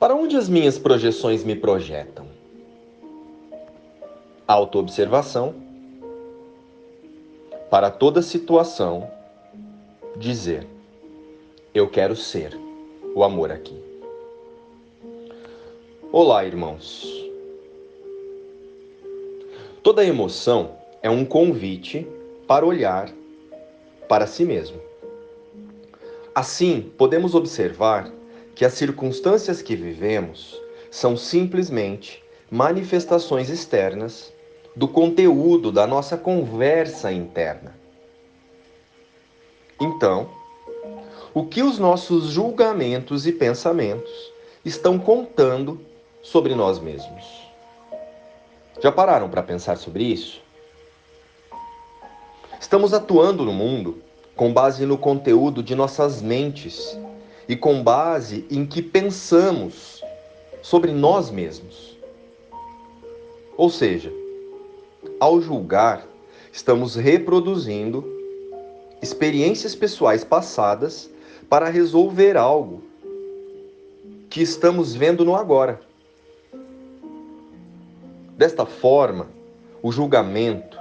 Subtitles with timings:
[0.00, 2.26] Para onde as minhas projeções me projetam?
[4.48, 5.54] Autoobservação.
[7.68, 9.10] Para toda situação,
[10.16, 10.66] dizer:
[11.74, 12.58] Eu quero ser
[13.14, 13.78] o amor aqui.
[16.10, 17.06] Olá, irmãos.
[19.82, 22.08] Toda emoção é um convite
[22.46, 23.12] para olhar
[24.08, 24.80] para si mesmo.
[26.34, 28.10] Assim, podemos observar
[28.54, 34.32] que as circunstâncias que vivemos são simplesmente manifestações externas
[34.74, 37.74] do conteúdo da nossa conversa interna.
[39.80, 40.28] Então,
[41.32, 44.10] o que os nossos julgamentos e pensamentos
[44.64, 45.80] estão contando
[46.22, 47.24] sobre nós mesmos?
[48.82, 50.40] Já pararam para pensar sobre isso?
[52.60, 54.02] Estamos atuando no mundo
[54.36, 56.98] com base no conteúdo de nossas mentes
[57.50, 60.04] e com base em que pensamos
[60.62, 61.98] sobre nós mesmos.
[63.56, 64.12] Ou seja,
[65.18, 66.06] ao julgar,
[66.52, 68.04] estamos reproduzindo
[69.02, 71.10] experiências pessoais passadas
[71.48, 72.84] para resolver algo
[74.28, 75.80] que estamos vendo no agora.
[78.38, 79.26] Desta forma,
[79.82, 80.78] o julgamento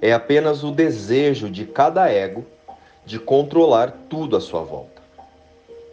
[0.00, 2.42] é apenas o desejo de cada ego
[3.04, 4.95] de controlar tudo à sua volta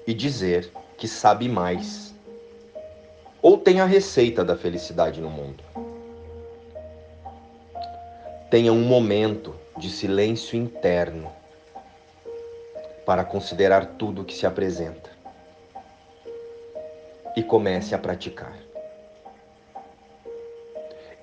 [0.06, 2.14] e dizer que sabe mais.
[3.42, 5.64] Ou tem a receita da felicidade no mundo.
[8.50, 11.32] Tenha um momento de silêncio interno
[13.06, 15.10] para considerar tudo que se apresenta
[17.36, 18.56] e comece a praticar.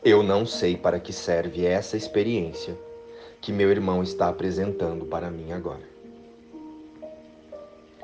[0.04, 2.76] Eu não sei para que serve essa experiência
[3.40, 5.99] que meu irmão está apresentando para mim agora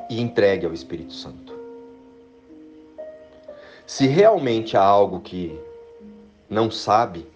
[0.09, 1.55] e entregue ao Espírito Santo.
[3.87, 5.59] Se realmente há algo que
[6.51, 7.27] não sabe,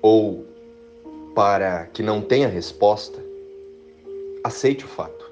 [0.00, 0.46] ou
[1.34, 3.20] para que não tenha resposta,
[4.44, 5.30] aceite o fato.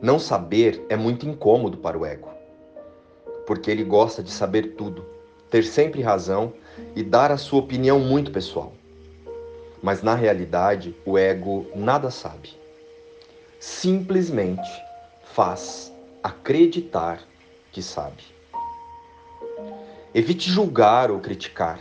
[0.00, 2.30] Não saber é muito incômodo para o ego,
[3.46, 5.04] porque ele gosta de saber tudo,
[5.50, 6.52] ter sempre razão
[6.96, 8.72] e dar a sua opinião muito pessoal.
[9.82, 12.63] Mas na realidade, o ego nada sabe
[13.64, 14.84] simplesmente
[15.22, 15.90] faz
[16.22, 17.22] acreditar
[17.72, 18.22] que sabe.
[20.14, 21.80] Evite julgar ou criticar.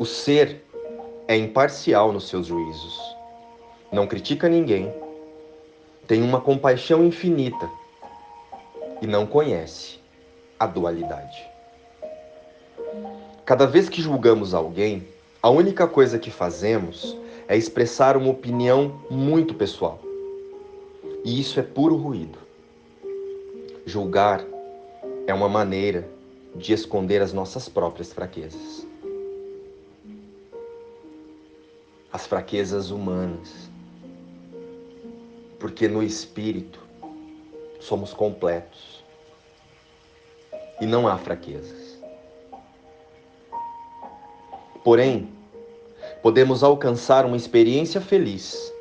[0.00, 0.64] O ser
[1.28, 3.00] é imparcial nos seus juízos.
[3.92, 4.92] Não critica ninguém.
[6.08, 7.70] Tem uma compaixão infinita
[9.00, 10.00] e não conhece
[10.58, 11.48] a dualidade.
[13.44, 15.06] Cada vez que julgamos alguém,
[15.40, 20.09] a única coisa que fazemos é expressar uma opinião muito pessoal.
[21.22, 22.38] E isso é puro ruído.
[23.84, 24.42] Julgar
[25.26, 26.08] é uma maneira
[26.54, 28.86] de esconder as nossas próprias fraquezas.
[32.10, 33.70] As fraquezas humanas.
[35.58, 36.80] Porque no espírito
[37.78, 39.04] somos completos.
[40.80, 42.00] E não há fraquezas.
[44.82, 45.28] Porém,
[46.22, 48.72] podemos alcançar uma experiência feliz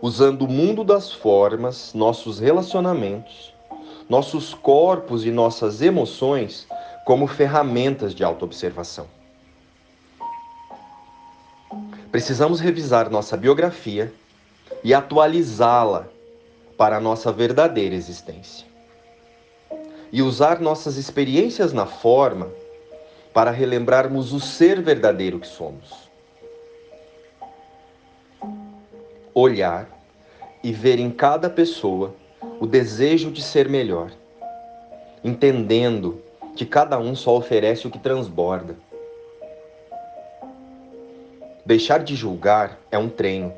[0.00, 3.52] usando o mundo das formas, nossos relacionamentos,
[4.08, 6.66] nossos corpos e nossas emoções
[7.04, 9.06] como ferramentas de autoobservação.
[12.10, 14.12] Precisamos revisar nossa biografia
[14.82, 16.08] e atualizá-la
[16.76, 18.66] para a nossa verdadeira existência.
[20.10, 22.48] E usar nossas experiências na forma
[23.34, 26.07] para relembrarmos o ser verdadeiro que somos.
[29.40, 29.88] Olhar
[30.62, 32.14] e ver em cada pessoa
[32.60, 34.10] o desejo de ser melhor,
[35.22, 36.20] entendendo
[36.56, 38.74] que cada um só oferece o que transborda.
[41.64, 43.52] Deixar de julgar é um treino,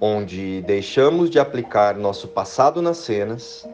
[0.00, 3.66] onde deixamos de aplicar nosso passado nas cenas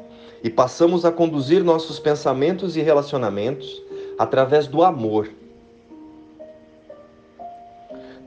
[0.43, 3.83] e passamos a conduzir nossos pensamentos e relacionamentos
[4.19, 5.29] através do amor.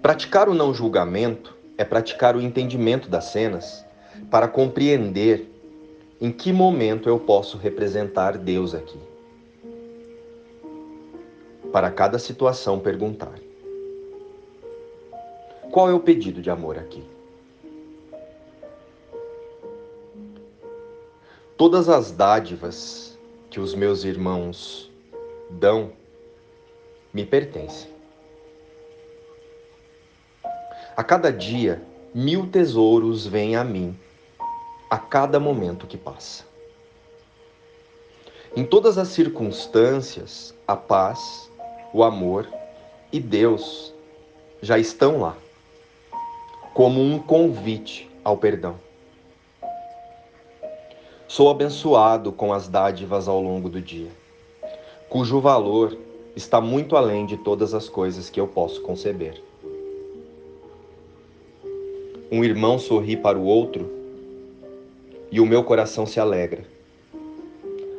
[0.02, 3.86] Praticar o não julgamento é praticar o entendimento das cenas
[4.30, 5.50] para compreender
[6.20, 9.00] em que momento eu posso representar Deus aqui.
[11.72, 13.40] Para cada situação, perguntar:
[15.72, 17.02] qual é o pedido de amor aqui?
[21.56, 23.18] Todas as dádivas
[23.50, 24.92] que os meus irmãos
[25.50, 25.94] dão
[27.14, 27.99] me pertencem.
[31.00, 31.82] A cada dia,
[32.14, 33.98] mil tesouros vêm a mim,
[34.90, 36.44] a cada momento que passa.
[38.54, 41.50] Em todas as circunstâncias, a paz,
[41.94, 42.50] o amor
[43.14, 43.94] e Deus
[44.62, 45.38] já estão lá,
[46.74, 48.76] como um convite ao perdão.
[51.30, 54.12] Sou abençoado com as dádivas ao longo do dia,
[55.08, 55.98] cujo valor
[56.36, 59.48] está muito além de todas as coisas que eu posso conceber.
[62.32, 63.92] Um irmão sorri para o outro
[65.32, 66.64] e o meu coração se alegra.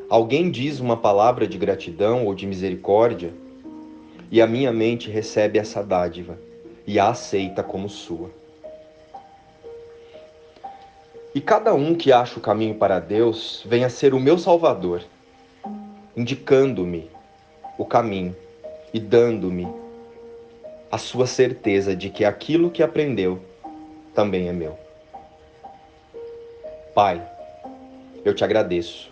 [0.08, 3.32] Alguém diz uma palavra de gratidão ou de misericórdia
[4.30, 6.38] e a minha mente recebe essa dádiva
[6.86, 8.30] e a aceita como sua.
[11.34, 15.02] E cada um que acha o caminho para Deus vem a ser o meu Salvador,
[16.16, 17.10] indicando-me
[17.76, 18.36] o caminho
[18.94, 19.66] e dando-me
[20.90, 23.49] a sua certeza de que aquilo que aprendeu
[24.14, 24.78] também é meu.
[26.94, 27.22] Pai,
[28.24, 29.10] eu te agradeço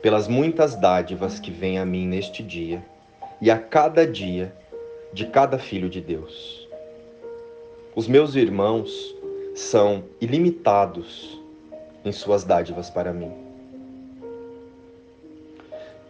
[0.00, 2.82] pelas muitas dádivas que vêm a mim neste dia
[3.40, 4.52] e a cada dia
[5.12, 6.68] de cada filho de Deus.
[7.94, 9.14] Os meus irmãos
[9.54, 11.40] são ilimitados
[12.04, 13.32] em suas dádivas para mim.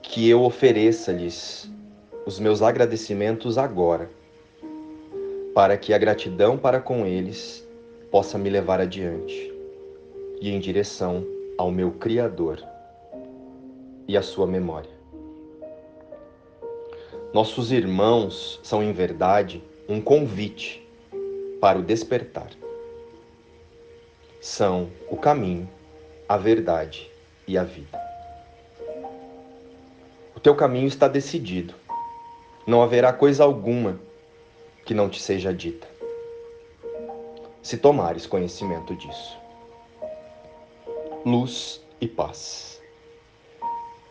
[0.02, 1.70] Que eu ofereça-lhes
[2.26, 4.10] os meus agradecimentos agora,
[5.58, 7.68] para que a gratidão para com eles
[8.12, 9.52] possa me levar adiante
[10.40, 11.26] e em direção
[11.58, 12.62] ao meu Criador
[14.06, 14.92] e à sua memória.
[17.34, 20.88] Nossos irmãos são, em verdade, um convite
[21.60, 22.50] para o despertar.
[24.40, 25.68] São o caminho,
[26.28, 27.10] a verdade
[27.48, 28.00] e a vida.
[30.36, 31.74] O teu caminho está decidido.
[32.64, 33.98] Não haverá coisa alguma
[34.88, 35.86] que não te seja dita,
[37.62, 39.36] se tomares conhecimento disso.
[41.26, 42.80] Luz e paz.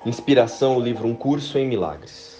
[0.05, 2.36] Inspiração, o livro Um Curso em Milagres.